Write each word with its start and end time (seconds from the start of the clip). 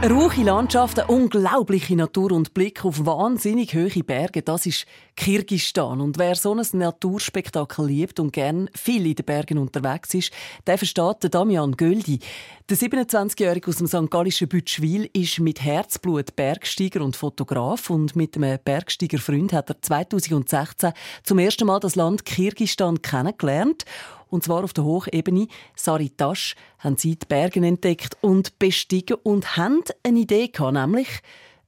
Ruhige 0.00 0.44
Landschaften, 0.44 1.06
unglaubliche 1.08 1.96
Natur 1.96 2.30
und 2.30 2.54
Blick 2.54 2.84
auf 2.84 3.04
wahnsinnig 3.04 3.74
hohe 3.74 4.04
Berge, 4.04 4.42
das 4.42 4.64
ist 4.64 4.86
Kirgistan. 5.16 6.00
Und 6.00 6.18
wer 6.18 6.36
so 6.36 6.54
ein 6.54 6.64
Naturspektakel 6.72 7.86
liebt 7.86 8.20
und 8.20 8.32
gern 8.32 8.70
viel 8.76 9.04
in 9.06 9.16
den 9.16 9.26
Bergen 9.26 9.58
unterwegs 9.58 10.14
ist, 10.14 10.30
der 10.68 10.78
versteht 10.78 11.34
Damian 11.34 11.72
Göldi. 11.72 12.20
Der 12.70 12.76
27-Jährige 12.76 13.68
aus 13.68 13.78
dem 13.78 13.88
St. 13.88 14.08
Gallischen 14.08 14.46
Bütschwil 14.46 15.10
ist 15.12 15.40
mit 15.40 15.64
Herzblut 15.64 16.36
Bergsteiger 16.36 17.00
und 17.00 17.16
Fotograf 17.16 17.90
und 17.90 18.14
mit 18.14 18.36
einem 18.36 18.56
Bergsteigerfreund 18.64 19.52
hat 19.52 19.68
er 19.68 19.82
2016 19.82 20.92
zum 21.24 21.38
ersten 21.40 21.66
Mal 21.66 21.80
das 21.80 21.96
Land 21.96 22.24
Kirgistan 22.24 23.02
kennengelernt 23.02 23.84
und 24.30 24.44
zwar 24.44 24.64
auf 24.64 24.72
der 24.72 24.84
Hochebene 24.84 25.48
Saritasch 25.76 26.54
haben 26.78 26.96
sie 26.96 27.16
die 27.16 27.26
Berge 27.26 27.64
entdeckt 27.64 28.16
und 28.20 28.58
bestiegen 28.58 29.16
und 29.22 29.56
haben 29.56 29.82
eine 30.02 30.20
Idee 30.20 30.48
gehabt, 30.48 30.74
nämlich 30.74 31.08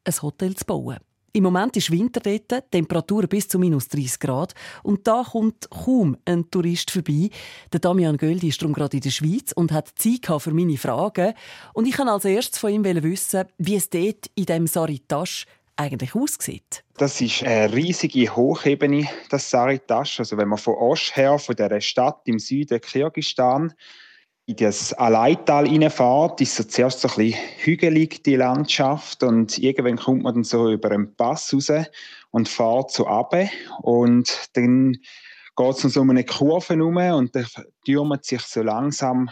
ein 0.04 0.22
Hotel 0.22 0.54
zu 0.54 0.64
bauen. 0.64 0.98
Im 1.32 1.44
Moment 1.44 1.76
ist 1.76 1.92
Winter 1.92 2.18
dort, 2.18 2.72
Temperaturen 2.72 3.28
bis 3.28 3.46
zu 3.46 3.60
minus 3.60 3.86
30 3.86 4.18
Grad. 4.18 4.54
Und 4.82 5.06
da 5.06 5.22
kommt 5.22 5.70
kaum 5.70 6.16
ein 6.24 6.50
Tourist 6.50 6.90
vorbei. 6.90 7.30
Der 7.72 7.78
Damian 7.78 8.16
Göldi 8.16 8.48
ist 8.48 8.60
darum 8.60 8.72
gerade 8.72 8.96
in 8.96 9.02
der 9.02 9.10
Schweiz 9.10 9.52
und 9.52 9.70
hat 9.70 9.92
Zeit 9.94 10.26
für 10.42 10.52
meine 10.52 10.76
Fragen. 10.76 11.34
Und 11.72 11.86
ich 11.86 11.94
kann 11.94 12.08
als 12.08 12.24
erstes 12.24 12.58
von 12.58 12.72
ihm 12.72 12.84
wissen, 12.84 13.44
wie 13.58 13.76
es 13.76 13.90
dort 13.90 14.28
in 14.34 14.46
dem 14.46 14.66
Saritasch 14.66 15.46
eigentlich 15.76 16.14
aussieht. 16.14 16.84
Das 16.96 17.20
ist 17.20 17.42
eine 17.42 17.72
riesige 17.72 18.34
Hochebene, 18.34 19.08
das 19.30 19.50
Saritasch. 19.50 20.20
Also 20.20 20.36
wenn 20.36 20.48
man 20.48 20.58
von 20.58 20.74
Ost 20.74 21.16
her, 21.16 21.38
von 21.38 21.56
der 21.56 21.80
Stadt 21.80 22.20
im 22.26 22.38
Süden 22.38 22.80
Kirgistan, 22.80 23.72
in 24.46 24.56
das 24.56 24.92
Alaital 24.94 25.66
reinfährt, 25.66 26.40
ist 26.40 26.56
so 26.56 26.64
zuerst 26.64 27.00
so 27.00 27.08
ein 27.08 27.14
bisschen 27.14 27.40
hügelig, 27.58 28.24
die 28.24 28.36
Landschaft. 28.36 29.22
Und 29.22 29.58
irgendwann 29.58 29.96
kommt 29.96 30.22
man 30.24 30.34
dann 30.34 30.44
so 30.44 30.70
über 30.70 30.90
einen 30.90 31.14
Pass 31.14 31.54
raus 31.54 31.70
und 32.30 32.48
fährt 32.48 32.90
so 32.90 33.06
ab. 33.06 33.34
Und 33.82 34.50
dann 34.54 34.98
geht 35.56 35.70
es 35.70 35.80
so 35.82 36.00
um 36.00 36.10
eine 36.10 36.24
Kurve 36.24 36.74
herum 36.74 36.96
und 36.96 37.36
dann 37.36 37.46
türmt 37.84 38.24
sich 38.24 38.42
so 38.42 38.62
langsam 38.62 39.30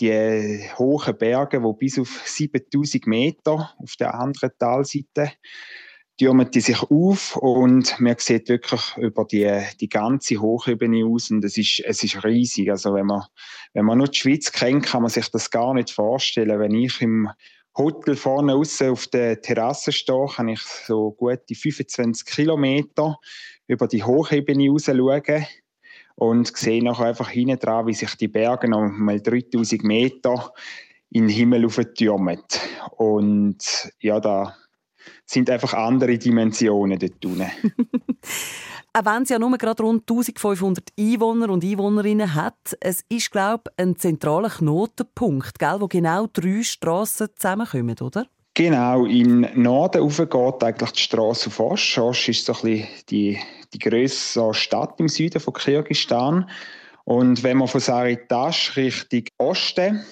die 0.00 0.60
hohen 0.78 1.16
Berge, 1.16 1.60
die 1.60 1.78
bis 1.78 1.98
auf 1.98 2.22
7000 2.24 3.06
Meter 3.06 3.74
auf 3.78 3.96
der 3.96 4.14
anderen 4.14 4.50
Talseite 4.58 5.32
türmen 6.18 6.50
die 6.50 6.60
sich 6.60 6.82
auf 6.82 7.36
und 7.36 8.00
man 8.00 8.16
sieht 8.18 8.48
wirklich 8.48 8.96
über 8.96 9.24
die, 9.24 9.60
die 9.80 9.88
ganze 9.88 10.38
Hochebene 10.38 11.04
aus 11.04 11.30
und 11.30 11.44
es 11.44 11.58
ist, 11.58 11.80
es 11.80 12.02
ist 12.02 12.24
riesig. 12.24 12.70
Also 12.70 12.94
wenn 12.94 13.06
man, 13.06 13.24
wenn 13.74 13.84
man 13.84 13.98
nur 13.98 14.08
die 14.08 14.18
Schweiz 14.18 14.50
kennt, 14.50 14.86
kann 14.86 15.02
man 15.02 15.10
sich 15.10 15.28
das 15.30 15.50
gar 15.50 15.74
nicht 15.74 15.90
vorstellen. 15.90 16.58
Wenn 16.58 16.74
ich 16.74 17.02
im 17.02 17.28
Hotel 17.76 18.16
vorne 18.16 18.54
außen 18.54 18.90
auf 18.90 19.06
der 19.08 19.40
Terrasse 19.42 19.92
stehe, 19.92 20.26
kann 20.34 20.48
ich 20.48 20.60
so 20.60 21.12
gute 21.12 21.54
25 21.54 22.26
Kilometer 22.26 23.18
über 23.66 23.86
die 23.86 24.02
Hochebene 24.02 24.70
raus 24.70 24.86
schauen 24.86 25.44
und 26.16 26.56
sehe 26.56 26.82
nachher 26.82 27.06
einfach 27.06 27.30
hinten 27.30 27.58
dran, 27.58 27.86
wie 27.86 27.94
sich 27.94 28.14
die 28.16 28.28
Berge 28.28 28.68
noch 28.68 28.88
mal 28.90 29.20
3000 29.20 29.84
Meter 29.84 30.52
in 31.10 31.28
den 31.28 31.36
Himmel 31.36 31.66
auftürmen. 31.66 32.42
Und 32.96 33.92
ja, 34.00 34.18
da 34.18 34.56
sind 35.24 35.50
einfach 35.50 35.74
andere 35.74 36.18
Dimensionen 36.18 36.98
dort 36.98 37.24
unten. 37.24 37.50
Auch 38.92 39.04
wenn 39.04 39.24
es 39.24 39.28
ja 39.28 39.38
nur 39.38 39.56
gerade 39.58 39.82
rund 39.82 40.10
1500 40.10 40.88
Einwohner 40.98 41.50
und 41.50 41.62
Einwohnerinnen 41.62 42.34
hat, 42.34 42.76
es 42.80 43.04
ist, 43.10 43.30
glaube 43.30 43.64
ich, 43.66 43.84
ein 43.84 43.96
zentraler 43.96 44.48
Knotenpunkt, 44.48 45.58
gell, 45.58 45.76
wo 45.80 45.86
genau 45.86 46.26
drei 46.32 46.62
Strassen 46.62 47.28
zusammenkommen, 47.36 47.96
oder? 48.00 48.26
Genau, 48.56 49.04
in 49.04 49.46
Norden 49.54 50.00
rauf 50.00 50.16
geht 50.16 50.64
eigentlich 50.64 50.90
die 50.92 51.02
Straße 51.02 51.48
auf 51.48 51.60
Osch. 51.60 51.98
Osch 51.98 52.30
ist 52.30 52.46
so 52.46 52.54
ein 52.54 52.60
bisschen 52.62 52.88
die, 53.10 53.38
die 53.74 53.78
grösste 53.78 54.54
Stadt 54.54 54.98
im 54.98 55.08
Süden 55.08 55.40
von 55.40 55.52
Kirgisistan. 55.52 56.48
Und 57.04 57.42
wenn 57.42 57.58
man 57.58 57.68
von 57.68 57.82
Saritash 57.82 58.74
Richtung 58.78 59.24
Osten 59.36 60.02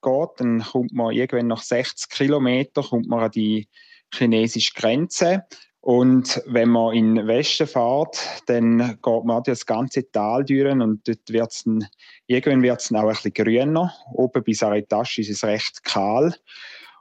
geht, 0.00 0.30
dann 0.38 0.62
kommt 0.62 0.94
man 0.94 1.14
irgendwann 1.14 1.48
nach 1.48 1.62
60 1.62 2.08
Kilometern 2.08 3.12
an 3.12 3.30
die 3.32 3.68
chinesische 4.14 4.72
Grenze. 4.72 5.44
Und 5.82 6.42
wenn 6.46 6.70
man 6.70 6.94
in 6.94 7.16
den 7.16 7.26
Westen 7.26 7.66
fährt, 7.66 8.18
dann 8.46 8.98
geht 9.02 9.24
man 9.24 9.42
das 9.42 9.66
ganze 9.66 10.10
Tal 10.10 10.46
durch 10.46 10.72
und 10.72 11.06
dort 11.06 11.28
wird's 11.28 11.64
dann, 11.64 11.86
irgendwann 12.26 12.62
wird 12.62 12.80
es 12.80 12.92
auch 12.94 13.00
ein 13.00 13.08
bisschen 13.08 13.34
grüner. 13.34 13.92
Oben 14.14 14.42
bei 14.42 14.54
Saritash 14.54 15.18
ist 15.18 15.28
es 15.28 15.44
recht 15.44 15.84
kahl 15.84 16.34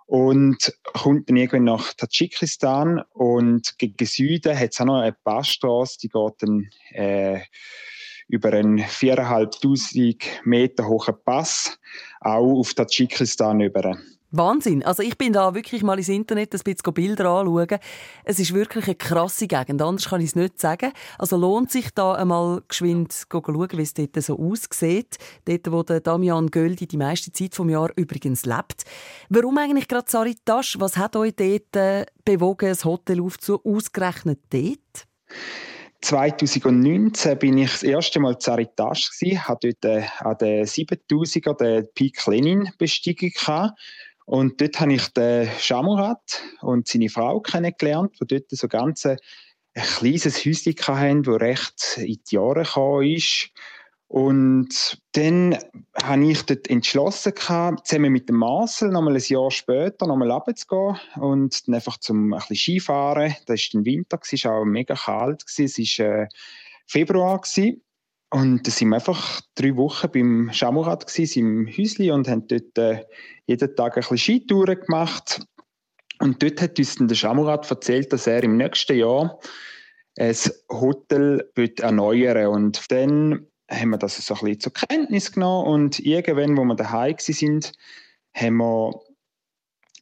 und 0.10 0.74
kommt 0.94 1.30
dann 1.30 1.38
irgendwann 1.38 1.66
nach 1.66 1.94
Tadschikistan 1.94 3.04
und 3.14 3.78
gegen 3.78 4.08
Süden 4.08 4.58
hat 4.60 4.72
es 4.72 4.82
auch 4.82 4.86
noch 4.86 5.02
eine 5.02 5.16
Passstraße, 5.24 6.00
die 6.00 6.10
geht 6.10 6.34
dann 6.40 6.68
äh, 6.94 7.42
über 8.28 8.52
einen 8.52 8.80
4'500 8.80 10.20
Meter 10.46 10.88
hohen 10.88 11.14
Pass 11.24 11.78
auch 12.22 12.60
auf 12.60 12.74
Tadschikistan 12.74 13.62
über. 13.62 14.00
Wahnsinn. 14.32 14.84
Also 14.84 15.02
ich 15.02 15.18
bin 15.18 15.34
da 15.34 15.56
wirklich 15.56 15.82
mal 15.82 15.98
ins 15.98 16.10
Internet 16.10 16.54
ein 16.54 16.62
bisschen 16.64 16.94
Bilder 16.94 17.26
anschauen. 17.26 17.80
Es 18.24 18.40
ist 18.40 18.54
wirklich 18.54 18.86
eine 18.86 18.96
krasse 18.96 19.48
Gegend, 19.48 19.82
anders 19.82 20.10
kann 20.10 20.22
ich 20.22 20.28
es 20.28 20.36
nicht 20.36 20.60
sagen. 20.60 20.92
Also 21.18 21.36
lohnt 21.38 21.72
sich 21.72 21.90
da 21.94 22.14
einmal 22.14 22.62
geschwind 22.68 23.12
zu 23.12 23.26
schauen, 23.32 23.70
wie 23.72 23.82
es 23.82 23.94
dort 23.94 24.22
so 24.22 24.38
aussieht. 24.40 25.18
Dort, 25.46 25.72
wo 25.72 25.84
der 25.84 26.02
Damian 26.02 26.48
Göldi 26.48 26.88
die 26.88 26.98
meiste 26.98 27.32
Zeit 27.32 27.56
vom 27.56 27.70
Jahr 27.70 27.92
übrigens 27.96 28.46
lebt. 28.46 28.84
Warum 29.30 29.58
eigentlich 29.58 29.88
gerade 29.88 30.10
Saritasch? 30.10 30.80
Was 30.80 30.98
hat 30.98 31.16
euch 31.16 31.36
dort 31.36 31.76
äh, 31.76 32.06
bewogen, 32.24 32.70
ein 32.70 32.84
Hotel 32.84 33.22
aufzusuchen, 33.22 33.76
ausgerechnet 33.76 34.40
dort? 34.50 35.08
2019 36.02 37.38
bin 37.40 37.58
ich 37.58 37.72
das 37.72 37.84
erste 37.84 38.20
Mal 38.20 38.34
in 38.34 38.40
Saritasch 38.40 39.10
gsi, 39.10 39.32
hatte 39.36 39.74
dort 39.82 39.98
äh, 39.98 40.06
an 40.20 40.38
den 40.38 40.66
7000er 40.66 41.58
den 41.58 41.88
Peak 41.94 42.26
Lenin 42.26 42.70
bestiegen 42.78 43.32
und 44.30 44.62
dort 44.62 44.80
habe 44.80 44.94
ich 44.94 45.08
den 45.08 45.50
Shamurat 45.58 46.44
und 46.62 46.88
seine 46.88 47.10
Frau 47.10 47.40
kennengelernt, 47.40 48.16
die 48.22 48.28
dort 48.28 48.52
so 48.52 48.68
ganz 48.68 49.04
ein, 49.08 49.18
kleines 49.74 50.46
Häuschen 50.46 50.76
hatten, 50.80 51.24
das 51.24 51.42
recht 51.42 51.98
in 51.98 52.20
die 52.30 52.36
Jahre 52.36 52.62
gekommen 52.62 53.08
ist. 53.08 53.50
Und 54.08 55.02
dann 55.14 55.58
habe 56.04 56.26
ich 56.26 56.44
dort 56.44 56.70
entschlossen, 56.70 57.34
zusammen 57.84 58.14
mit 58.14 58.30
dem 58.30 58.36
Marcel 58.36 58.90
nochmal 58.90 59.16
ein 59.16 59.24
Jahr 59.26 59.50
später 59.50 60.06
nochmal 60.06 60.30
runterzugehen 60.30 61.00
und 61.16 61.68
dann 61.68 61.74
einfach 61.74 61.98
zum 61.98 62.32
ein 62.32 62.38
bisschen 62.38 62.56
Skifahren. 62.56 63.36
Das 63.48 63.60
war 63.60 63.70
dann 63.74 63.86
Winter, 63.86 64.20
es 64.22 64.46
war 64.46 64.60
auch 64.60 64.66
mega 64.66 64.94
kalt, 64.94 65.44
es 65.48 65.58
war 65.58 66.06
äh, 66.06 66.28
Februar. 66.86 67.42
Und 68.32 68.68
da 68.68 68.72
sind 68.72 68.90
wir 68.90 68.96
einfach 68.96 69.42
drei 69.56 69.76
Wochen 69.76 70.12
beim 70.12 70.50
Schamurat 70.54 71.18
im 71.36 71.68
Häusli 71.68 72.12
und 72.12 72.28
haben 72.28 72.48
dort 72.48 72.78
äh, 72.78 73.04
jeden 73.48 73.76
Tag 73.76 73.98
ein 73.98 74.02
bisschen 74.02 74.18
Skitouren 74.18 74.80
gemacht. 74.80 75.42
Und 76.20 76.44
dort 76.44 76.62
hat 76.62 76.78
uns 76.78 76.96
dann 76.96 77.08
der 77.08 77.16
Schamurat 77.16 77.70
erzählt, 77.70 78.14
dass 78.14 78.28
er 78.28 78.44
im 78.44 78.58
nächsten 78.58 78.98
Jahr 78.98 79.40
ein 80.20 80.36
Hotel 80.70 81.50
erneuern 81.56 82.48
Und 82.48 82.92
dann 82.92 83.48
haben 83.70 83.90
wir 83.92 83.98
das 83.98 84.18
so 84.18 84.34
ein 84.36 84.40
bisschen 84.42 84.60
zur 84.60 84.74
Kenntnis 84.74 85.32
genommen 85.32 85.68
und 85.68 86.00
irgendwann, 86.00 86.58
wo 86.58 86.64
wir 86.66 86.76
daheim 86.76 87.16
sind, 87.20 87.72
haben 88.36 88.58
wir 88.58 88.88
ein 88.90 88.94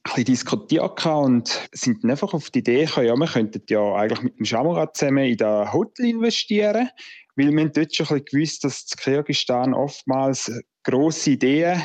bisschen 0.03 0.25
diskutiert 0.25 1.06
und 1.06 1.69
sind 1.73 2.03
einfach 2.06 2.33
auf 2.33 2.50
die 2.50 2.59
Idee 2.59 2.85
gekommen, 2.85 3.07
ja, 3.07 3.15
wir 3.15 3.27
könnten 3.27 3.62
ja 3.69 3.94
eigentlich 3.94 4.21
mit 4.21 4.39
dem 4.39 4.45
Schamurat 4.45 4.95
zusammen 4.95 5.25
in 5.25 5.38
das 5.38 5.71
Hotel 5.73 6.07
investieren 6.07 6.89
weil 7.37 7.55
wir 7.55 7.69
dort 7.69 7.95
schon 7.95 8.25
gewusst, 8.25 8.63
dass 8.63 8.87
in 8.91 8.97
Kirgisistan 8.97 9.73
oftmals 9.73 10.51
grosse 10.83 11.31
Ideen 11.31 11.81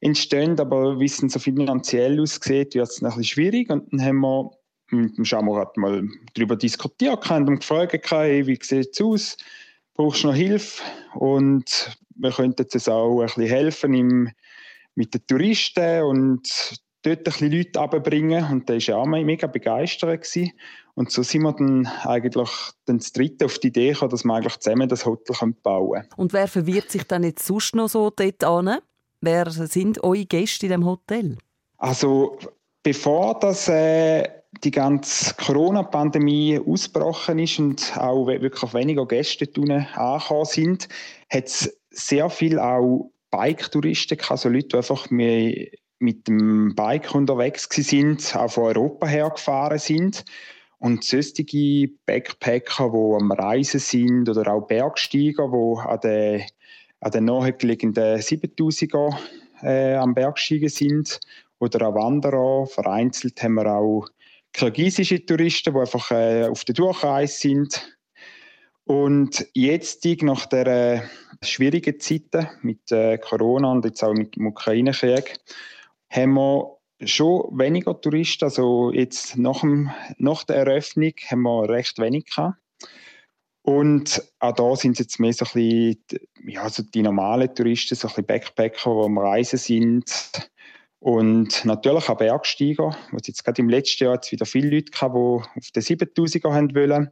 entstehen, 0.00 0.58
aber 0.58 0.98
wie 0.98 1.04
es 1.04 1.18
so 1.18 1.38
finanziell 1.38 2.20
aussieht, 2.20 2.74
wird 2.74 2.88
es 2.88 3.02
ein 3.02 3.06
bisschen 3.06 3.24
schwierig. 3.24 3.70
Und 3.70 3.92
dann 3.92 4.02
haben 4.02 4.20
wir 4.20 4.50
mit 4.90 5.16
dem 5.18 5.24
Schamurat 5.24 5.76
mal 5.76 6.08
darüber 6.34 6.56
diskutiert 6.56 7.30
und 7.30 7.60
gefragt, 7.60 8.10
hey, 8.10 8.46
wie 8.46 8.58
sieht 8.60 8.88
es 8.92 9.00
aus? 9.00 9.36
Brauchst 9.94 10.24
du 10.24 10.28
noch 10.28 10.34
Hilfe? 10.34 10.82
Und 11.14 11.96
wir 12.16 12.32
könnten 12.32 12.66
jetzt 12.72 12.88
auch 12.88 13.20
ein 13.20 13.26
bisschen 13.26 13.46
helfen 13.46 13.94
im, 13.94 14.30
mit 14.94 15.12
den 15.12 15.26
Touristen 15.26 16.02
und 16.02 16.80
dort 17.02 17.18
ein 17.18 17.24
bisschen 17.24 17.52
Leute 17.52 17.78
runterbringen. 17.78 18.44
Und 18.50 18.68
da 18.68 18.74
war 18.74 18.88
er 18.88 18.98
auch 18.98 19.06
mega 19.06 19.46
begeistert. 19.46 20.22
Gewesen. 20.22 20.52
Und 20.94 21.10
so 21.10 21.22
sind 21.22 21.42
wir 21.42 21.52
dann 21.52 21.86
eigentlich 22.04 22.50
dann 22.84 22.98
das 22.98 23.12
dritte 23.12 23.46
auf 23.46 23.58
die 23.58 23.68
Idee 23.68 23.92
gekommen, 23.92 24.10
dass 24.10 24.24
wir 24.24 24.34
eigentlich 24.34 24.58
zusammen 24.58 24.88
das 24.88 25.06
Hotel 25.06 25.54
bauen 25.62 25.92
können. 25.92 26.08
Und 26.16 26.32
wer 26.32 26.48
verwirrt 26.48 26.90
sich 26.90 27.04
dann 27.04 27.22
jetzt 27.22 27.46
sonst 27.46 27.74
noch 27.74 27.88
so 27.88 28.10
dort 28.10 28.44
an? 28.44 28.78
Wer 29.20 29.50
sind 29.50 30.02
eure 30.02 30.24
Gäste 30.24 30.66
in 30.66 30.70
diesem 30.70 30.86
Hotel? 30.86 31.38
Also 31.78 32.38
bevor 32.82 33.38
das 33.38 33.68
äh, 33.68 34.28
die 34.64 34.70
ganze 34.70 35.34
Corona-Pandemie 35.34 36.58
ausgebrochen 36.58 37.38
ist 37.38 37.58
und 37.58 37.96
auch 37.96 38.26
wirklich 38.26 38.74
weniger 38.74 39.06
Gäste 39.06 39.48
angekommen 39.56 40.44
sind, 40.44 40.88
hat 41.30 41.46
es 41.46 41.78
sehr 41.90 42.28
viel 42.30 42.58
auch 42.58 43.10
Bike-Touristen 43.30 44.18
also 44.28 44.48
Leute, 44.48 44.68
die 44.68 44.76
einfach 44.76 45.08
mit 46.00 46.26
dem 46.26 46.74
Bike 46.74 47.14
unterwegs 47.14 47.68
sind, 47.70 48.34
auch 48.34 48.50
von 48.50 48.64
Europa 48.64 49.06
her 49.06 49.30
gefahren 49.30 49.78
sind. 49.78 50.24
Und 50.78 51.04
sonstige 51.04 51.92
Backpacker, 52.06 52.90
die 52.90 53.22
am 53.22 53.30
Reisen 53.32 53.80
sind 53.80 54.28
oder 54.28 54.52
auch 54.52 54.66
Bergsteiger, 54.66 55.50
die 55.52 55.88
an 55.88 56.00
den, 56.00 56.42
an 57.00 57.10
den 57.12 57.24
nahegelegenen 57.26 57.94
7000er 57.94 59.14
äh, 59.62 59.94
am 59.94 60.14
Bergsteigen 60.14 60.70
sind 60.70 61.20
oder 61.58 61.88
auch 61.88 61.94
Wanderer. 61.94 62.66
Vereinzelt 62.66 63.42
haben 63.42 63.54
wir 63.54 63.66
auch 63.66 64.06
kirgisische 64.54 65.24
Touristen, 65.24 65.74
die 65.74 65.80
einfach 65.80 66.10
äh, 66.12 66.44
auf 66.46 66.64
der 66.64 66.74
Durchreise 66.74 67.38
sind. 67.38 67.98
Und 68.84 69.46
jetzt, 69.52 70.04
nach 70.22 70.46
der 70.46 70.66
äh, 70.66 71.02
schwierigen 71.42 72.00
Zeiten 72.00 72.48
mit 72.62 72.90
äh, 72.90 73.18
Corona 73.18 73.70
und 73.70 73.84
jetzt 73.84 74.02
auch 74.02 74.14
mit 74.14 74.34
dem 74.34 74.46
Ukraine-Krieg, 74.46 75.38
haben 76.10 76.34
wir 76.34 76.76
schon 77.04 77.58
weniger 77.58 77.98
Touristen. 78.00 78.44
Also 78.44 78.92
jetzt 78.92 79.38
nach, 79.38 79.60
dem, 79.60 79.90
nach 80.18 80.44
der 80.44 80.56
Eröffnung 80.56 81.12
haben 81.30 81.42
wir 81.42 81.68
recht 81.68 81.98
wenig 81.98 82.26
gehabt. 82.26 82.56
Und 83.62 84.22
auch 84.38 84.54
da 84.54 84.74
sind 84.74 84.92
es 84.92 85.00
jetzt 85.00 85.20
mehr 85.20 85.32
so 85.32 85.44
ein 85.44 85.52
bisschen, 85.52 86.26
ja, 86.46 86.68
so 86.68 86.82
die 86.82 87.02
normalen 87.02 87.54
Touristen, 87.54 87.94
so 87.94 88.08
ein 88.08 88.10
bisschen 88.10 88.26
Backpacker, 88.26 88.90
die 88.90 89.04
am 89.04 89.18
Reisen 89.18 89.58
sind. 89.58 90.50
Und 90.98 91.64
natürlich 91.64 92.08
auch 92.08 92.18
Bergsteiger, 92.18 92.96
wo 93.10 93.16
es 93.16 93.26
jetzt 93.26 93.44
gerade 93.44 93.62
im 93.62 93.68
letzten 93.68 94.04
Jahr 94.04 94.14
jetzt 94.14 94.32
wieder 94.32 94.46
viele 94.46 94.70
Leute 94.70 94.90
gab, 94.90 95.12
die 95.12 95.18
auf 95.18 95.70
den 95.74 95.82
7000er 95.82 96.52
haben 96.52 96.74
wollen. 96.74 97.10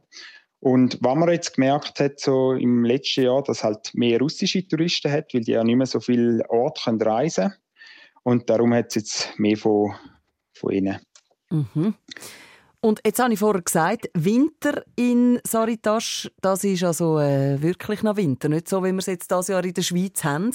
Und 0.59 0.97
was 1.01 1.15
man 1.15 1.29
jetzt 1.29 1.55
gemerkt 1.55 1.99
hat, 1.99 2.19
so 2.19 2.53
im 2.53 2.83
letzten 2.83 3.23
Jahr, 3.23 3.41
dass 3.43 3.63
halt 3.63 3.91
mehr 3.93 4.19
russische 4.19 4.67
Touristen 4.67 5.11
hat, 5.11 5.33
weil 5.33 5.41
die 5.41 5.53
ja 5.53 5.63
nicht 5.63 5.77
mehr 5.77 5.85
so 5.85 5.99
viele 5.99 6.43
Orte 6.49 6.91
reisen 7.05 7.49
können. 7.49 7.53
Und 8.23 8.49
darum 8.49 8.73
hat 8.73 8.87
es 8.89 8.95
jetzt 8.95 9.39
mehr 9.39 9.57
von, 9.57 9.93
von 10.53 10.71
ihnen. 10.71 10.99
Mhm. 11.49 11.95
Und 12.81 13.01
jetzt 13.05 13.19
habe 13.19 13.33
ich 13.33 13.39
vorher 13.39 13.61
gesagt, 13.61 14.09
Winter 14.13 14.83
in 14.95 15.41
Saritasch, 15.45 16.31
das 16.39 16.63
ist 16.63 16.81
also 16.85 17.19
äh, 17.19 17.61
wirklich 17.61 18.03
noch 18.03 18.15
Winter. 18.15 18.47
Nicht 18.47 18.69
so, 18.69 18.81
wie 18.85 18.93
wir 18.93 18.99
es 18.99 19.07
jetzt 19.07 19.29
dieses 19.29 19.49
Jahr 19.49 19.65
in 19.65 19.73
der 19.73 19.81
Schweiz 19.81 20.23
haben. 20.23 20.51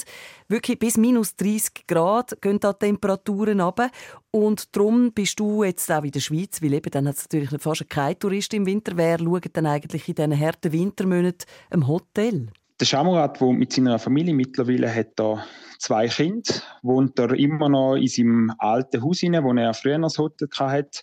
Wirklich 0.47 0.79
bis 0.79 0.97
minus 0.97 1.35
30 1.35 1.85
Grad 1.85 2.41
gehen 2.41 2.59
da 2.59 2.73
die 2.73 2.87
Temperaturen 2.87 3.61
runter. 3.61 3.91
Und 4.31 4.75
darum 4.75 5.11
bist 5.13 5.39
du 5.39 5.63
jetzt 5.63 5.91
auch 5.91 6.03
in 6.03 6.09
der 6.09 6.19
Schweiz, 6.19 6.63
weil 6.63 6.73
eben 6.73 6.89
dann 6.89 7.07
hat 7.07 7.17
es 7.17 7.25
natürlich 7.31 7.61
fast 7.61 7.87
keine 7.91 8.17
Touristen 8.17 8.55
im 8.55 8.65
Winter. 8.65 8.93
Wer 8.95 9.19
schaut 9.19 9.45
dann 9.53 9.67
eigentlich 9.67 10.09
in 10.09 10.15
diesen 10.15 10.39
harten 10.39 10.71
Wintermonaten 10.71 11.45
im 11.69 11.87
Hotel? 11.87 12.47
Der 12.79 12.85
Schamurat, 12.85 13.39
der 13.39 13.53
mit 13.53 13.71
seiner 13.71 13.99
Familie 13.99 14.33
mittlerweile 14.33 14.93
hat 14.93 15.11
da 15.15 15.45
zwei 15.79 16.09
Kinder, 16.09 16.53
wohnt 16.81 17.17
er 17.17 17.31
immer 17.33 17.69
noch 17.69 17.95
in 17.95 18.07
seinem 18.07 18.53
alten 18.57 19.01
Haus 19.01 19.19
hinein, 19.19 19.45
wo 19.45 19.53
er 19.53 19.73
früher 19.73 19.97
noch 19.97 20.09
das 20.09 20.17
Hotel 20.17 20.49
hatte 20.59 21.01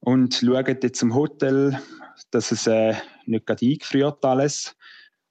und 0.00 0.34
schauen 0.34 0.78
jetzt 0.82 1.02
im 1.02 1.14
Hotel, 1.14 1.78
dass 2.30 2.50
es 2.50 2.66
äh, 2.66 2.94
nicht 3.26 3.46
gerade 3.46 3.66
eingefriert 3.66 4.24
alles 4.24 4.74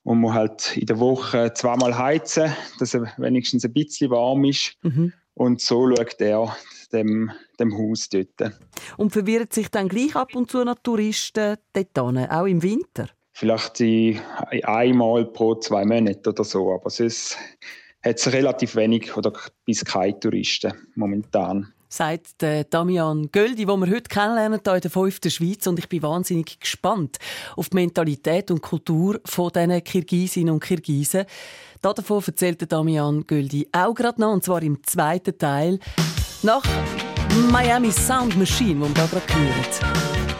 und 0.03 0.21
man 0.21 0.33
halt 0.33 0.77
in 0.77 0.85
der 0.85 0.99
Woche 0.99 1.51
zweimal 1.53 1.97
heizen, 1.97 2.51
dass 2.79 2.93
es 2.93 3.01
wenigstens 3.17 3.65
ein 3.65 3.73
bisschen 3.73 4.11
warm 4.11 4.45
ist. 4.45 4.77
Mhm. 4.83 5.13
Und 5.33 5.61
so 5.61 5.87
schaut 5.87 6.19
er 6.19 6.55
dem, 6.93 7.31
dem 7.59 7.75
Haus 7.75 8.09
dort. 8.09 8.53
Und 8.97 9.11
verwirrt 9.11 9.53
sich 9.53 9.69
dann 9.69 9.87
gleich 9.87 10.15
ab 10.15 10.35
und 10.35 10.51
zu 10.51 10.63
noch 10.63 10.75
Touristen 10.83 11.57
dort 11.73 12.15
hin, 12.15 12.29
auch 12.29 12.45
im 12.45 12.61
Winter? 12.61 13.07
Vielleicht 13.41 13.81
einmal 14.67 15.25
pro 15.25 15.55
zwei 15.55 15.83
Monate 15.83 16.29
oder 16.29 16.43
so, 16.43 16.75
aber 16.75 16.91
sonst 16.91 17.39
hat 18.03 18.17
es 18.17 18.31
relativ 18.31 18.75
wenig 18.75 19.17
oder 19.17 19.33
bis 19.65 19.83
keine 19.83 20.19
Touristen 20.19 20.73
momentan 20.93 21.73
sagt 21.89 22.45
Damian 22.69 23.29
Göldi, 23.31 23.65
den 23.65 23.79
wir 23.79 23.89
heute 23.89 24.03
kennenlernen 24.03 24.61
hier 24.63 24.75
in 24.75 24.81
der 24.81 24.91
5. 24.91 25.19
Schweiz. 25.27 25.65
Und 25.67 25.79
ich 25.79 25.89
bin 25.89 26.03
wahnsinnig 26.03 26.59
gespannt 26.59 27.17
auf 27.57 27.69
die 27.69 27.77
Mentalität 27.77 28.51
und 28.51 28.61
Kultur 28.61 29.19
von 29.25 29.51
diesen 29.51 29.83
Kirgisinnen 29.83 30.53
und 30.53 30.63
Kirgisen. 30.63 31.25
Davon 31.81 32.23
erzählt 32.25 32.71
Damian 32.71 33.25
Göldi 33.25 33.67
auch 33.71 33.95
gerade 33.95 34.21
noch, 34.21 34.31
und 34.31 34.43
zwar 34.45 34.61
im 34.61 34.83
zweiten 34.83 35.35
Teil 35.35 35.79
nach 36.43 36.63
Miami 37.51 37.91
Sound 37.91 38.37
Machine, 38.37 38.87
die 38.87 38.95
wir 38.95 39.07
hier 39.09 39.19
gerade 39.19 39.33
hören. 39.33 40.30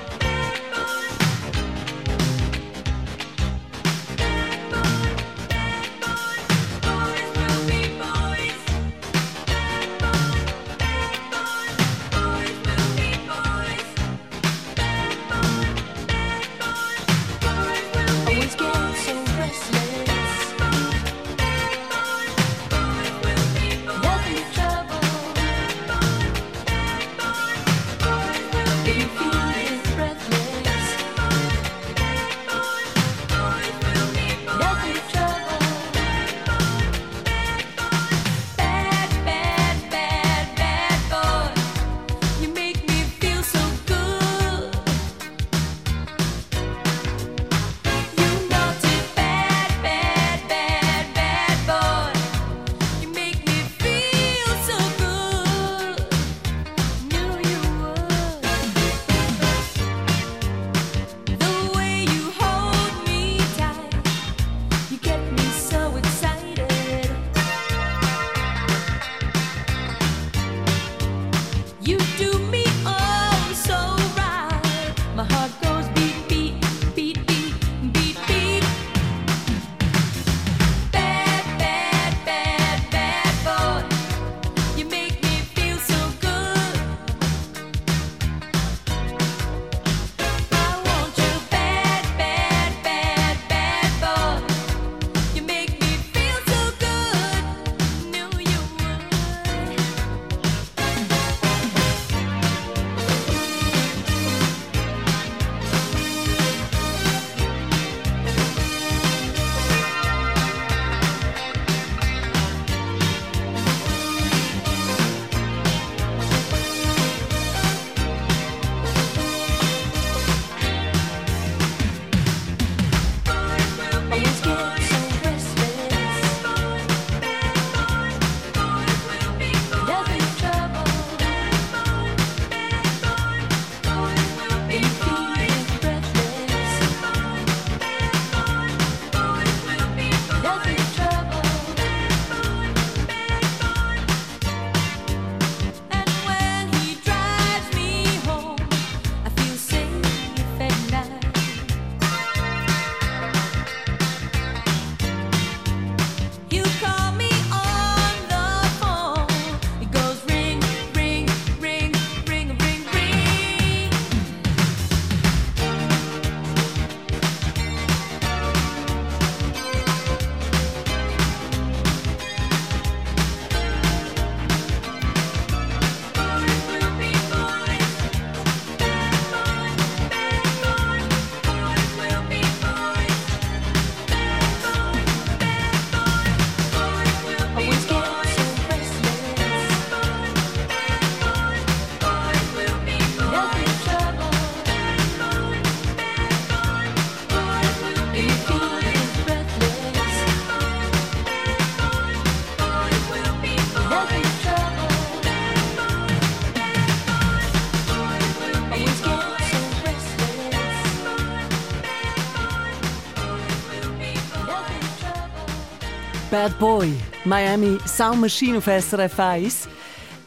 Bad 216.42 216.58
Boy, 216.58 216.92
Miami 217.24 217.78
Sound 217.86 218.20
Machine 218.20 218.58
auf 218.58 218.66
SRF 218.66 219.20
1. 219.20 219.68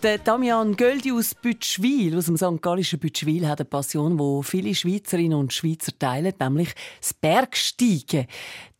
Der 0.04 0.18
Damian 0.18 0.76
Göldi 0.76 1.12
aus 1.12 1.34
Bütschwil, 1.34 2.18
aus 2.18 2.26
dem 2.26 2.36
St. 2.36 2.60
Gallischen 2.60 2.98
Bütschwil, 2.98 3.48
hat 3.48 3.60
eine 3.60 3.64
Passion, 3.64 4.18
die 4.18 4.46
viele 4.46 4.74
Schweizerinnen 4.74 5.38
und 5.38 5.54
Schweizer 5.54 5.98
teilen, 5.98 6.34
nämlich 6.38 6.74
das 7.00 7.14
Bergsteigen. 7.14 8.26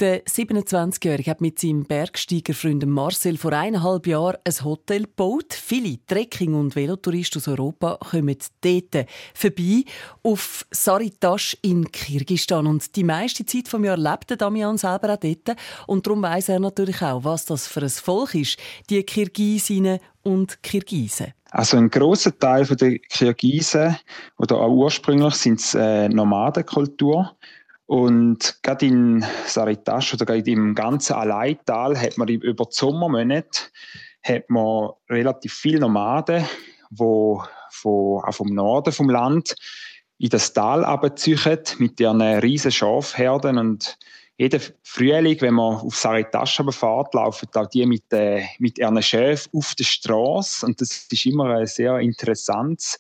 Der 0.01 0.23
27-Jährige 0.27 1.31
hat 1.31 1.41
mit 1.41 1.59
seinem 1.59 1.85
Bergsteigerfreund 1.85 2.85
Marcel 2.85 3.39
vor 3.39 3.55
eineinhalb 3.55 4.07
Jahren 4.07 4.37
ein 4.45 4.65
Hotel 4.65 5.05
gebaut. 5.05 5.55
Viele 5.55 5.97
Trekking- 6.07 6.53
und 6.53 6.77
Velotouristen 6.77 7.41
aus 7.41 7.49
Europa 7.49 7.97
kommen 8.11 8.37
dort 8.61 9.07
vorbei 9.33 9.85
auf 10.23 10.67
Saritasch 10.73 11.57
in 11.63 11.91
Kirgistan. 11.91 12.67
Und 12.67 12.95
die 12.97 13.05
meiste 13.05 13.47
Zeit 13.47 13.69
vom 13.69 13.83
Jahr 13.85 13.97
lebt 13.97 14.39
Damian 14.39 14.77
selber 14.77 15.15
auch 15.15 15.21
dort. 15.21 15.57
Und 15.87 16.07
darum 16.07 16.21
weiss 16.21 16.51
er 16.51 16.61
natürlich 16.61 17.01
auch, 17.01 17.25
was 17.25 17.47
das 17.47 17.67
für 17.67 17.81
ein 17.81 17.89
Volk 17.89 18.35
ist, 18.35 18.59
die 18.91 19.03
Kirgisinnen 19.05 20.01
und 20.25 20.63
Kirgisen? 20.63 21.33
Also 21.51 21.77
ein 21.77 21.89
großer 21.89 22.37
Teil 22.37 22.67
der 22.67 22.99
Kirgisen 22.99 23.97
oder 24.39 24.57
auch 24.57 24.71
ursprünglich 24.71 25.35
sind 25.35 25.61
es 25.61 25.75
äh, 25.75 26.09
Nomadenkultur. 26.09 27.37
Und 27.87 28.59
gerade 28.63 28.87
in 28.87 29.25
Saritasch 29.47 30.15
oder 30.15 30.25
gerade 30.25 30.51
im 30.51 30.75
ganzen 30.75 31.13
Alaital 31.13 32.01
hat 32.01 32.19
man 32.19 32.29
über 32.29 32.65
die 32.65 32.71
Sommermonate 32.75 33.61
hat 34.25 34.49
man 34.49 34.91
relativ 35.09 35.53
viele 35.53 35.81
Nomaden, 35.81 36.45
die 36.91 36.97
von, 37.71 38.25
auch 38.25 38.33
vom 38.35 38.49
Norden 38.49 38.93
vom 38.93 39.11
Land 39.11 39.55
in 40.19 40.31
das 40.31 40.53
Tal 40.53 40.85
abziehen 40.85 41.59
mit 41.79 42.01
ihren 42.01 42.23
riesen 42.23 42.73
Schafherden 42.73 43.59
und 43.59 43.99
jeden 44.37 44.61
Frühling, 44.83 45.41
wenn 45.41 45.55
man 45.55 45.77
auf 45.77 45.97
Saritasch 45.97 46.61
fährt, 46.71 47.15
laufen 47.15 47.49
auch 47.55 47.67
die 47.69 47.87
mit, 47.87 48.13
äh, 48.13 48.43
mit 48.59 48.79
ihren 48.79 49.01
Schäfen 49.03 49.53
auf 49.55 49.75
der 49.75 49.85
Straße. 49.85 50.67
Und 50.67 50.81
das 50.81 51.07
ist 51.11 51.27
immer 51.27 51.51
ein 51.51 51.67
sehr 51.67 51.99
interessantes 52.01 52.99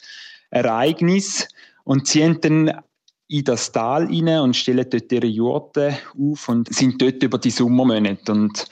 Ereignis. 0.50 1.48
Und 1.82 2.06
sie 2.06 2.24
haben 2.24 2.40
dann 2.40 2.82
in 3.26 3.44
das 3.44 3.72
Tal 3.72 4.04
rein 4.04 4.40
und 4.40 4.54
stellen 4.54 4.86
dort 4.88 5.10
ihre 5.10 5.26
Jurte 5.26 5.96
auf 6.16 6.48
und 6.48 6.72
sind 6.72 7.00
dort 7.02 7.22
über 7.22 7.38
die 7.38 7.50
Sommermonate. 7.50 8.30
Und 8.30 8.66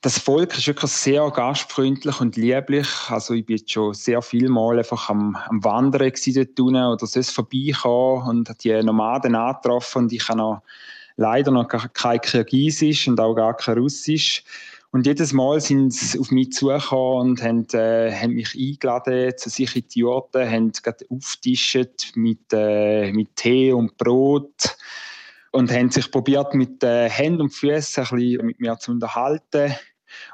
das 0.00 0.18
Volk 0.18 0.58
ist 0.58 0.66
wirklich 0.66 0.90
sehr 0.90 1.30
gastfreundlich 1.30 2.20
und 2.20 2.36
lieblich. 2.36 2.88
Also 3.08 3.34
ich 3.34 3.46
bin 3.46 3.58
jetzt 3.58 3.70
schon 3.70 3.94
sehr 3.94 4.20
viel 4.22 4.48
Mal 4.48 4.78
einfach 4.78 5.08
am, 5.08 5.36
am 5.36 5.62
Wandern 5.62 6.10
dort 6.10 6.60
unten 6.60 6.84
oder 6.84 7.06
sonst 7.06 7.30
vorbeikommen 7.30 8.28
und 8.28 8.64
die 8.64 8.82
Nomaden 8.82 9.36
angetroffen 9.36 10.04
und 10.04 10.12
ich 10.12 10.28
habe 10.28 10.38
noch 10.38 10.62
leider 11.22 11.50
noch 11.50 11.68
kein 11.68 12.20
Kirgisisch 12.20 13.08
und 13.08 13.18
auch 13.20 13.34
gar 13.34 13.56
kein 13.56 13.78
Russisch. 13.78 14.44
Und 14.90 15.06
jedes 15.06 15.32
Mal 15.32 15.58
sind 15.58 15.94
sie 15.94 16.18
auf 16.18 16.30
mich 16.30 16.52
zugekommen 16.52 17.30
und 17.30 17.42
haben, 17.42 17.66
äh, 17.72 18.12
haben 18.12 18.34
mich 18.34 18.54
eingeladen 18.54 19.32
zu 19.38 19.48
sich 19.48 19.74
in 19.74 19.88
die 19.88 20.04
Orte, 20.04 20.50
haben 20.50 20.70
auftischt 21.08 22.14
mit, 22.14 22.52
äh, 22.52 23.10
mit 23.12 23.34
Tee 23.36 23.72
und 23.72 23.96
Brot 23.96 24.76
und 25.50 25.72
haben 25.72 25.90
sich 25.90 26.10
probiert 26.10 26.52
mit 26.52 26.82
äh, 26.82 27.08
Händen 27.08 27.42
und 27.42 27.54
Füßen 27.54 28.04
ein 28.04 28.16
bisschen 28.18 28.46
mit 28.46 28.60
mir 28.60 28.78
zu 28.78 28.90
unterhalten. 28.90 29.74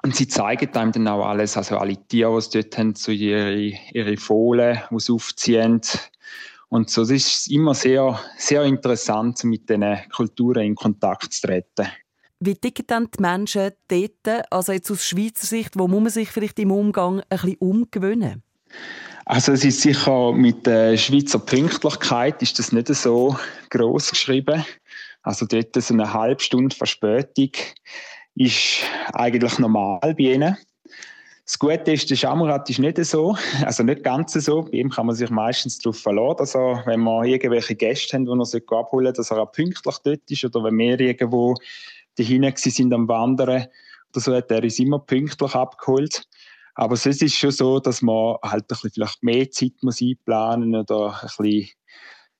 Und 0.03 0.17
sie 0.17 0.27
zeigen 0.27 0.75
einem 0.75 0.91
dann 0.91 1.07
auch 1.07 1.25
alles, 1.25 1.57
also 1.57 1.79
alle 1.79 1.97
Tiere, 2.09 2.35
die 2.35 2.41
sie 2.41 2.63
dort 2.63 2.79
haben, 2.79 2.95
so 2.97 3.13
ihre, 3.13 3.55
ihre 3.93 4.17
Fohlen, 4.17 4.81
die 4.91 4.99
sie 4.99 5.13
aufziehen. 5.13 5.81
Und 6.69 6.91
so 6.91 7.03
das 7.03 7.11
ist 7.11 7.51
immer 7.51 7.75
sehr, 7.75 8.19
sehr 8.37 8.63
interessant, 8.65 9.43
mit 9.45 9.69
diesen 9.69 9.97
Kulturen 10.15 10.65
in 10.65 10.75
Kontakt 10.75 11.33
zu 11.33 11.47
treten. 11.47 11.89
Wie 12.41 12.55
ticken 12.55 12.87
dann 12.87 13.09
die 13.11 13.21
Menschen 13.21 13.73
dort, 13.89 14.53
also 14.53 14.73
jetzt 14.73 14.91
aus 14.91 15.05
Schweizer 15.05 15.47
Sicht, 15.47 15.79
wo 15.79 15.89
muss 15.89 16.03
man 16.03 16.11
sich 16.11 16.29
vielleicht 16.31 16.59
im 16.59 16.71
Umgang 16.71 17.21
ein 17.21 17.25
bisschen 17.29 17.57
umgewöhnen? 17.57 18.43
Also 19.25 19.53
es 19.53 19.65
ist 19.65 19.81
sicher 19.81 20.33
mit 20.33 20.67
der 20.67 20.97
Schweizer 20.97 21.39
Pünktlichkeit 21.39 22.41
ist 22.43 22.59
das 22.59 22.73
nicht 22.73 22.89
so 22.89 23.37
groß 23.71 24.11
geschrieben. 24.11 24.65
Also 25.23 25.47
dort 25.47 25.75
so 25.75 25.95
eine 25.95 26.13
halbe 26.13 26.43
Stunde 26.43 26.75
Verspätung 26.75 27.51
ist 28.37 28.79
eigentlich 29.13 29.59
normal 29.59 30.01
bei 30.01 30.23
ihnen. 30.23 30.57
Das 31.49 31.59
Gute 31.59 31.93
ist, 31.93 32.11
der 32.11 32.17
Schamurat 32.17 32.69
ist 32.69 32.79
nicht 32.79 33.03
so, 33.07 33.35
also 33.65 33.83
nicht 33.83 34.05
ganz 34.05 34.35
so. 34.35 34.65
Bei 34.65 34.73
ihm 34.73 34.91
kann 34.91 35.07
man 35.07 35.17
sich 35.17 35.31
meistens 35.31 35.79
darauf 35.79 35.99
verlassen, 35.99 36.37
dass 36.37 36.55
er, 36.55 36.83
wenn 36.85 37.01
wir 37.01 37.25
irgendwelche 37.25 37.75
Gäste 37.75 38.19
haben, 38.19 38.27
die 38.27 38.31
er 38.31 38.79
abholen 38.79 39.07
sollte, 39.07 39.17
dass 39.17 39.31
er 39.31 39.39
auch 39.39 39.53
pünktlich 39.53 39.97
dort 40.05 40.31
ist. 40.31 40.45
Oder 40.45 40.65
wenn 40.65 40.77
wir 40.77 41.01
irgendwo 41.01 41.55
dahin 42.19 42.53
sind 42.55 42.93
am 42.93 43.09
Wandern 43.09 43.67
oder 44.11 44.21
so, 44.21 44.35
hat 44.35 44.51
er 44.51 44.63
uns 44.63 44.79
immer 44.79 44.99
pünktlich 44.99 45.55
abgeholt. 45.55 46.29
Aber 46.75 46.97
sonst 46.97 47.23
ist 47.23 47.33
es 47.33 47.39
schon 47.39 47.51
so, 47.51 47.81
dass 47.81 48.03
man 48.03 48.37
halt 48.43 48.65
ein 48.65 48.67
bisschen 48.69 48.91
vielleicht 48.91 49.23
mehr 49.23 49.51
Zeit 49.51 49.73
muss 49.81 50.03
einplanen 50.03 50.77
oder 50.77 51.19
ein 51.23 51.29
bisschen, 51.29 51.71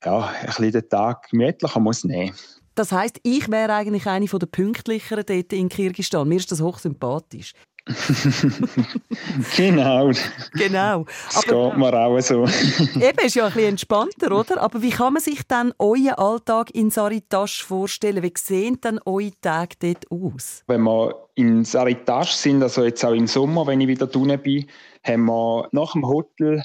ja, 0.05 0.27
ein 0.27 0.47
bisschen 0.47 0.73
den 0.73 0.89
Tag 0.91 1.31
gemütlicher 1.31 1.81
muss 1.81 2.05
nehmen. 2.05 2.35
Das 2.75 2.93
heisst, 2.93 3.21
ich 3.23 3.51
wäre 3.51 3.73
eigentlich 3.73 4.07
eine 4.07 4.27
der 4.27 4.47
pünktlicheren 4.47 5.25
dort 5.27 5.53
in 5.55 5.71
Kirgistan. 5.71 6.29
Mir 6.29 6.37
ist 6.37 6.53
das 6.53 6.61
hochsympathisch. 6.61 7.55
genau. 9.57 10.11
Genau. 10.53 11.05
Das 11.05 11.49
Aber, 11.49 11.71
geht 11.71 11.79
mir 11.79 11.95
auch 11.95 12.21
so. 12.21 12.45
eben, 13.01 13.19
ist 13.25 13.35
ja 13.35 13.47
ein 13.47 13.53
bisschen 13.53 13.69
entspannter, 13.71 14.33
oder? 14.33 14.61
Aber 14.61 14.83
wie 14.83 14.91
kann 14.91 15.15
man 15.15 15.23
sich 15.23 15.43
dann 15.47 15.73
euren 15.79 16.15
Alltag 16.15 16.71
in 16.75 16.91
Saritasch 16.91 17.65
vorstellen? 17.65 18.23
Wie 18.23 18.33
sehen 18.37 18.79
dann 18.81 19.01
eure 19.05 19.33
Tage 19.41 19.77
dort 19.81 20.11
aus? 20.11 20.63
Wenn 20.67 20.83
wir 20.83 21.29
in 21.35 21.65
Saritasch 21.65 22.33
sind, 22.33 22.63
also 22.63 22.85
jetzt 22.85 23.05
auch 23.05 23.13
im 23.13 23.27
Sommer, 23.27 23.67
wenn 23.67 23.81
ich 23.81 23.89
wieder 23.89 24.09
unten 24.15 24.43
bin, 24.43 24.67
haben 25.03 25.25
wir 25.25 25.69
nach 25.73 25.93
dem 25.93 26.07
Hotel 26.07 26.65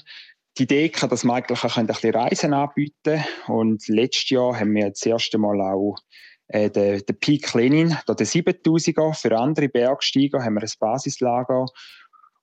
die 0.58 0.64
Idee 0.64 0.88
gehabt, 0.88 1.12
dass 1.12 1.24
wir 1.24 1.34
eigentlich 1.34 1.76
ein 1.76 1.86
bisschen 1.86 2.14
Reisen 2.14 2.54
anbieten 2.54 2.94
können. 3.04 3.58
Und 3.58 3.88
letztes 3.88 4.30
Jahr 4.30 4.58
haben 4.58 4.74
wir 4.74 4.90
das 4.90 5.04
erste 5.04 5.38
Mal 5.38 5.60
auch 5.60 5.96
äh, 6.54 6.70
der, 6.70 7.00
der 7.00 7.14
Peak 7.14 7.52
Lenin, 7.54 7.96
der 8.06 8.14
7000er. 8.14 9.12
Für 9.12 9.36
andere 9.36 9.68
Bergsteiger 9.68 10.44
haben 10.44 10.54
wir 10.54 10.62
ein 10.62 10.70
Basislager 10.78 11.66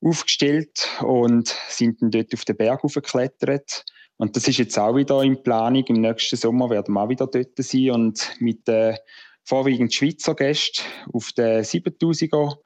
aufgestellt 0.02 0.90
und 1.02 1.56
sind 1.70 2.02
dann 2.02 2.12
dort 2.12 2.34
auf 2.34 2.44
den 2.44 2.58
Berg 2.58 2.84
hochgeklettert. 2.84 3.86
Und 4.18 4.36
das 4.36 4.50
ist 4.50 4.58
jetzt 4.58 4.78
auch 4.78 4.98
wieder 4.98 5.24
in 5.24 5.42
Planung. 5.42 5.86
Im 5.86 6.02
nächsten 6.02 6.36
Sommer 6.36 6.70
werden 6.70 6.94
wir 6.94 7.04
auch 7.04 7.10
wieder 7.10 7.26
dort 7.26 7.56
sein 7.56 7.92
und 7.92 8.36
mit 8.40 8.68
den 8.68 8.98
vorwiegend 9.46 9.94
Schweizer 9.94 10.36
Gästen 10.36 10.84
auf 11.14 11.32
den 11.32 11.64
7000er 11.64 12.58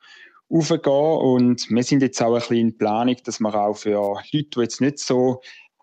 raufgehen. 0.52 1.20
Und 1.20 1.70
wir 1.70 1.84
sind 1.84 2.02
jetzt 2.02 2.24
auch 2.24 2.34
ein 2.34 2.40
bisschen 2.40 2.58
in 2.58 2.78
Planung, 2.78 3.18
dass 3.24 3.40
wir 3.40 3.54
auch 3.54 3.78
für 3.78 3.92
Leute, 3.92 4.50
die 4.50 4.60
jetzt 4.62 4.82
nicht 4.82 4.98
so 4.98 5.42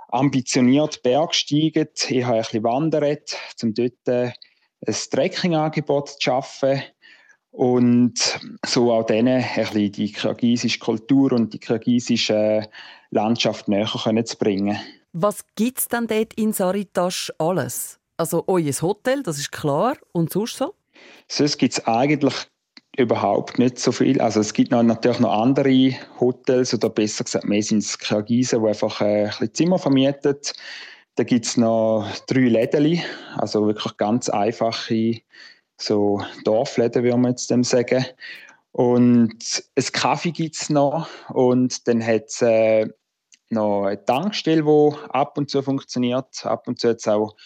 ambitioniert 0.09 1.05
Bergsteigen, 1.05 1.89
eher 2.09 2.29
ein 2.29 2.43
bisschen 2.43 2.65
wandern, 2.65 3.19
um 3.63 3.75
dort 3.75 4.09
äh, 4.09 4.33
ein 4.87 4.95
Trekking-Angebot 4.95 6.11
zu 6.11 6.17
schaffen 6.21 6.83
und 7.51 8.41
so 8.67 8.93
auch 8.93 9.05
denen 9.05 9.45
ein 9.45 9.65
bisschen 9.65 9.93
die 9.93 10.13
kirgisische 10.13 10.79
Kultur 10.79 11.33
und 11.33 11.53
die 11.53 11.59
kirgisische 11.59 12.69
Landschaft 13.11 13.69
näher 13.69 13.87
zu 14.25 14.37
bringen. 14.39 14.79
Was 15.13 15.45
gibt 15.57 15.79
es 15.79 15.89
denn 15.89 16.07
dort 16.07 16.33
in 16.35 16.53
Saritasch 16.53 17.31
alles? 17.39 17.99
Also 18.17 18.45
euer 18.47 18.73
Hotel, 18.81 19.23
das 19.23 19.39
ist 19.39 19.53
klar, 19.53 19.97
und 20.13 20.33
sonst 20.33 20.57
so? 20.57 20.75
Sonst 21.29 21.59
gibt 21.59 21.75
es 21.75 21.87
eigentlich 21.87 22.35
überhaupt 22.97 23.59
nicht 23.59 23.79
so 23.79 23.93
viel. 23.93 24.21
Also 24.21 24.41
es 24.41 24.53
gibt 24.53 24.71
noch, 24.71 24.83
natürlich 24.83 25.21
noch 25.21 25.33
andere 25.33 25.95
Hotels 26.21 26.75
oder 26.75 26.89
besser 26.91 27.25
gesagt, 27.25 27.47
mehr 27.47 27.63
sind 27.63 27.79
es 27.79 27.99
Kirgisen, 27.99 28.63
die 28.63 28.69
einfach 28.69 29.01
äh, 29.01 29.25
ein 29.25 29.29
bisschen 29.29 29.55
Zimmer 29.55 29.79
vermieten 29.79 30.37
da 31.15 31.25
gibt 31.25 31.47
es 31.47 31.57
noch 31.57 32.11
drei 32.27 32.49
Läden, 32.49 33.03
also 33.37 33.67
wirklich 33.67 33.97
ganz 33.97 34.29
einfache 34.29 35.21
so 35.77 36.23
Dorfläden, 36.45 37.03
würde 37.03 37.17
man 37.17 37.33
jetzt 37.33 37.51
dem 37.51 37.65
sagen. 37.65 38.05
Und 38.73 39.65
ein 39.77 39.85
Kaffee 39.93 40.31
gibt 40.31 40.57
es 40.57 40.71
noch 40.71 41.09
und 41.29 41.87
dann 41.87 42.05
hat 42.05 42.25
es 42.29 42.41
äh, 42.41 42.89
noch 43.51 43.85
eine 43.85 44.03
Tankstelle, 44.05 44.63
die 44.63 45.11
ab 45.11 45.37
und 45.37 45.51
zu 45.51 45.63
funktioniert. 45.63 46.47
Ab 46.47 46.67
und 46.67 46.81
zu 46.81 46.89
jetzt 46.89 47.07
auch 47.07 47.37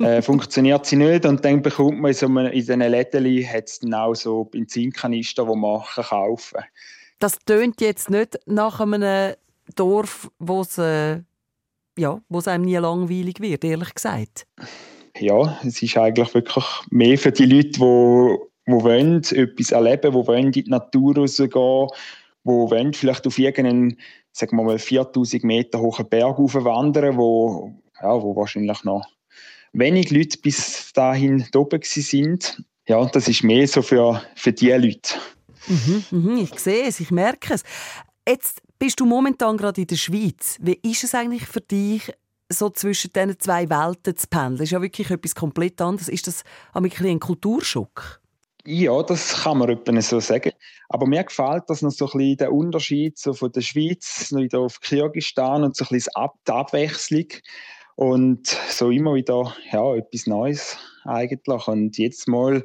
äh, 0.00 0.20
funktioniert 0.22 0.84
sie 0.86 0.96
nicht 0.96 1.24
und 1.26 1.44
dann 1.44 1.62
bekommt 1.62 2.00
man 2.00 2.10
in, 2.10 2.16
so 2.16 2.26
einem, 2.26 2.46
in 2.46 2.52
diesen 2.52 2.80
Läden 2.80 3.46
hat's 3.46 3.78
dann 3.78 3.94
auch 3.94 4.14
so 4.14 4.44
Benzinkanister, 4.44 5.44
die 5.44 5.56
man 5.56 5.82
kaufen 5.82 6.58
kann. 6.58 6.64
Das 7.20 7.38
tönt 7.46 7.80
jetzt 7.80 8.10
nicht 8.10 8.38
nach 8.46 8.80
einem 8.80 9.34
Dorf, 9.76 10.30
wo 10.38 10.62
es 10.62 10.78
äh, 10.78 11.20
ja, 11.98 12.20
wo 12.28 12.38
es 12.38 12.48
einem 12.48 12.64
nie 12.64 12.76
langweilig 12.76 13.40
wird, 13.40 13.64
ehrlich 13.64 13.94
gesagt. 13.94 14.46
Ja, 15.18 15.58
es 15.64 15.82
ist 15.82 15.96
eigentlich 15.96 16.32
wirklich 16.34 16.64
mehr 16.90 17.18
für 17.18 17.32
die 17.32 17.46
Leute, 17.46 17.70
die, 17.70 18.38
die 18.68 18.84
wollen, 18.84 19.22
etwas 19.24 19.72
erleben, 19.72 20.12
die 20.12 20.26
wollen 20.26 20.46
in 20.46 20.52
die 20.52 20.64
Natur 20.64 21.16
rausgehen, 21.16 21.88
die 22.44 22.50
wollen 22.50 22.92
vielleicht 22.94 23.26
auf 23.26 23.38
irgendeinen, 23.38 23.98
sagen 24.32 24.56
wir 24.56 24.64
mal, 24.64 24.78
4000 24.78 25.44
Meter 25.44 25.80
hohen 25.80 26.08
Berg 26.08 26.38
wandern, 26.38 27.16
wo, 27.16 27.72
ja, 28.00 28.22
wo 28.22 28.36
wahrscheinlich 28.36 28.84
noch 28.84 29.04
wenig 29.72 30.10
Leute 30.10 30.38
bis 30.38 30.92
dahin 30.92 31.44
oben 31.54 31.80
sind. 31.82 32.62
Ja, 32.86 33.04
das 33.04 33.28
ist 33.28 33.44
mehr 33.44 33.66
so 33.66 33.82
für, 33.82 34.22
für 34.34 34.52
diese 34.52 34.76
Leute. 34.76 35.14
Mhm, 35.66 36.04
mhm, 36.10 36.36
ich 36.38 36.58
sehe 36.58 36.86
es, 36.86 37.00
ich 37.00 37.10
merke 37.10 37.54
es. 37.54 37.62
Jetzt 38.26 38.62
bist 38.78 39.00
du 39.00 39.06
momentan 39.06 39.56
gerade 39.56 39.80
in 39.80 39.86
der 39.86 39.96
Schweiz. 39.96 40.56
Wie 40.60 40.78
ist 40.82 41.04
es 41.04 41.14
eigentlich 41.14 41.46
für 41.46 41.60
dich, 41.60 42.12
so 42.50 42.70
zwischen 42.70 43.12
diesen 43.12 43.38
zwei 43.38 43.68
Welten 43.68 44.16
zu 44.16 44.26
pendeln? 44.28 44.56
Das 44.56 44.64
ist 44.64 44.70
ja 44.70 44.82
wirklich 44.82 45.10
etwas 45.10 45.34
komplett 45.34 45.80
anderes. 45.80 46.08
Ist 46.08 46.26
das 46.26 46.44
ein 46.72 47.20
Kulturschock? 47.20 48.20
Ja, 48.64 49.02
das 49.02 49.42
kann 49.42 49.58
man 49.58 49.70
etwa 49.70 50.00
so 50.00 50.20
sagen. 50.20 50.52
Aber 50.88 51.06
mir 51.06 51.24
gefällt 51.24 51.64
das 51.68 51.82
noch 51.82 51.90
so 51.90 52.06
ein 52.06 52.18
bisschen 52.18 52.36
der 52.36 52.52
Unterschied 52.52 53.18
so 53.18 53.32
von 53.32 53.52
der 53.52 53.62
Schweiz 53.62 54.32
wieder 54.34 54.60
auf 54.60 54.80
Kirgisistan 54.80 55.64
und 55.64 55.76
so 55.76 55.84
ein 55.84 55.88
bisschen 55.88 56.12
die 56.46 56.52
Abwechslung 56.52 57.26
und 57.96 58.46
so 58.46 58.90
immer 58.90 59.14
wieder 59.14 59.54
ja, 59.72 59.94
etwas 59.94 60.26
Neues 60.26 60.76
eigentlich. 61.04 61.66
Und 61.66 61.96
jetzt 61.98 62.28
mal, 62.28 62.62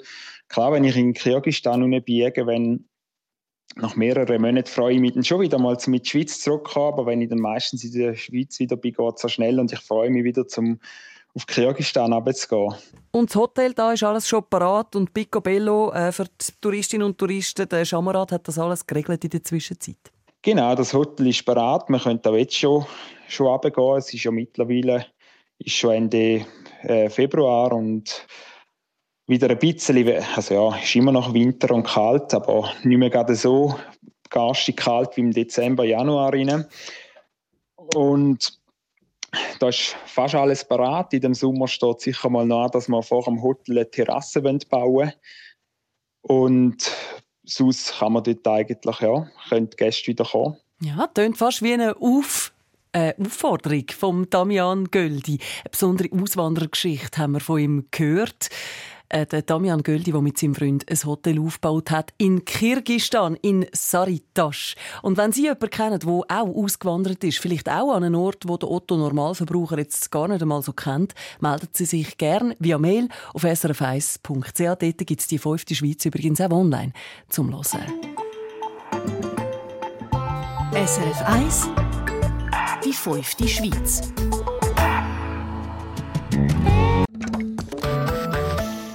klar, 0.50 0.74
wenn 0.74 0.84
ich 0.84 0.98
in 0.98 1.13
Kirgisistan 1.13 1.89
bin, 1.89 2.03
wenn 2.48 2.89
nach 3.75 3.95
mehreren 3.95 4.41
Monaten 4.41 4.67
freue 4.67 4.95
ich 4.95 4.99
mich 4.99 5.13
dann 5.13 5.23
schon 5.23 5.41
wieder 5.41 5.59
mal 5.59 5.77
mit 5.87 6.05
die 6.05 6.09
Schweiz 6.09 6.39
zurückkommen, 6.39 6.93
aber 6.93 7.05
wenn 7.07 7.21
ich 7.21 7.29
dann 7.29 7.39
meistens 7.39 7.83
in 7.83 7.93
der 7.93 8.15
Schweiz 8.15 8.59
wieder 8.59 8.75
bin, 8.75 8.93
geht 8.93 9.15
es 9.15 9.21
so 9.21 9.27
schnell 9.27 9.59
und 9.59 9.71
ich 9.71 9.79
freue 9.79 10.09
mich 10.09 10.23
wieder 10.23 10.47
zum 10.47 10.79
auf 11.35 11.47
Kirgisistan 11.47 12.13
runterzugehen. 12.13 12.75
Und 13.11 13.29
das 13.29 13.35
Hotel 13.35 13.73
da 13.73 13.93
ist 13.93 14.03
alles 14.03 14.27
schon 14.27 14.43
parat 14.47 14.95
und 14.95 15.13
Picobello 15.13 15.91
äh, 15.91 16.11
für 16.11 16.25
die 16.25 16.53
Touristinnen 16.61 17.07
und 17.07 17.17
Touristen, 17.17 17.67
der 17.67 17.85
Schamarat 17.85 18.31
hat 18.31 18.47
das 18.47 18.59
alles 18.59 18.85
geregelt 18.85 19.23
in 19.23 19.31
der 19.31 19.43
Zwischenzeit? 19.43 19.97
Genau, 20.41 20.75
das 20.75 20.93
Hotel 20.93 21.27
ist 21.27 21.45
parat. 21.45 21.89
Man 21.89 22.01
könnte 22.01 22.29
auch 22.29 22.35
jetzt 22.35 22.55
schon, 22.55 22.85
schon 23.27 23.47
runtergehen. 23.47 23.97
Es 23.97 24.13
ist 24.13 24.23
ja 24.23 24.31
mittlerweile 24.31 25.07
ist 25.59 25.75
schon 25.75 25.93
Ende 25.93 26.45
äh, 26.83 27.09
Februar 27.09 27.71
und 27.71 28.25
wieder 29.27 29.49
ein 29.49 29.59
bisschen, 29.59 30.07
also 30.36 30.53
ja, 30.53 30.77
ist 30.77 30.95
immer 30.95 31.12
noch 31.12 31.33
Winter 31.33 31.71
und 31.71 31.88
kalt, 31.88 32.33
aber 32.33 32.71
nicht 32.83 32.97
mehr 32.97 33.09
gerade 33.09 33.36
so 33.36 33.75
garstig 34.29 34.77
kalt 34.77 35.15
wie 35.15 35.21
im 35.21 35.31
Dezember, 35.31 35.86
Januar 35.86 36.33
rein. 36.33 36.65
Und 37.75 38.59
da 39.59 39.69
ist 39.69 39.95
fast 40.05 40.36
alles 40.36 40.67
parat. 40.67 41.13
In 41.13 41.21
dem 41.21 41.33
Sommer 41.33 41.67
steht 41.67 42.01
sicher 42.01 42.29
mal 42.29 42.45
nach, 42.45 42.69
dass 42.71 42.88
wir 42.88 43.01
vor 43.01 43.23
dem 43.23 43.41
Hotel 43.41 43.77
eine 43.77 43.89
Terrasse 43.89 44.41
bauen 44.41 44.62
wollen. 44.69 45.13
Und 46.21 46.91
sonst 47.43 47.99
kann 47.99 48.13
man 48.13 48.23
dort 48.23 48.47
eigentlich, 48.47 48.99
ja, 48.99 49.27
können 49.49 49.69
die 49.69 49.77
Gäste 49.77 50.07
wieder 50.07 50.25
kommen. 50.25 50.57
Ja, 50.81 51.07
klingt 51.13 51.38
fast 51.38 51.62
wie 51.62 51.73
eine 51.73 51.95
Auf 51.97 52.53
äh, 52.93 53.13
Aufforderung 53.19 53.86
von 53.89 54.29
Damian 54.29 54.86
Göldi. 54.91 55.39
Eine 55.62 55.69
besondere 55.71 56.09
Auswanderergeschichte 56.12 57.17
haben 57.17 57.33
wir 57.33 57.39
von 57.39 57.59
ihm 57.59 57.88
gehört. 57.91 58.49
Äh, 59.13 59.28
der 59.28 59.43
Damian 59.43 59.84
Göldi, 59.84 60.12
der 60.12 60.21
mit 60.21 60.39
seinem 60.39 60.56
Freund 60.56 60.89
ein 60.89 60.97
Hotel 61.06 61.39
aufgebaut 61.39 61.91
hat 61.91 62.15
in 62.17 62.45
Kirgistan, 62.45 63.38
in 63.43 63.67
Saritasch. 63.71 64.76
Und 65.04 65.17
wenn 65.17 65.32
Sie 65.32 65.43
jemanden 65.43 65.69
kennen, 65.69 65.99
der 65.99 66.10
auch 66.10 66.56
ausgewandert 66.56 67.23
ist, 67.23 67.38
vielleicht 67.38 67.69
auch 67.69 67.93
an 67.93 68.04
einen 68.04 68.15
Ort, 68.15 68.47
wo 68.47 68.58
der 68.58 68.71
Otto 68.71 68.97
Normalverbraucher 68.97 69.78
jetzt 69.78 70.10
gar 70.10 70.28
nicht 70.28 70.41
einmal 70.41 70.63
so 70.63 70.73
kennt, 70.73 71.13
melden 71.39 71.69
Sie 71.73 71.86
sich 71.86 72.17
gerne 72.17 72.56
via 72.58 72.80
Mail 72.80 73.08
auf 73.36 73.43
srf1.ch. 73.43 74.60
Dort 74.80 74.97
gibt 75.06 75.21
es 75.21 75.28
die 75.28 75.38
fünfte 75.38 75.76
Schweiz 75.76 76.04
übrigens 76.06 76.41
auch 76.41 76.49
online 76.49 76.91
zum 77.30 77.52
Hören. 77.52 77.93
SRF 80.73 81.21
1 81.21 81.69
Die 82.84 82.93
fünfte 82.93 83.47
Schweiz. 83.47 84.12